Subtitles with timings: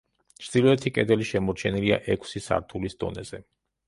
[0.43, 3.41] ჩრდილოეთი კედელი შემორჩენილია ექვსი სართულის დონეზე.